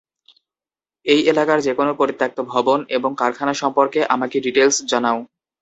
এই 1.05 1.21
এলাকার 1.31 1.59
যে 1.61 1.73
কোনো 1.73 1.91
পরিত্যক্ত 1.99 2.37
ভবন 2.51 2.79
এবং 2.97 3.11
কারখানা 3.21 3.53
সম্পর্কে 3.61 3.99
আমাকে 4.15 4.37
ডিটেইলস 4.45 4.77
জানাও। 4.91 5.17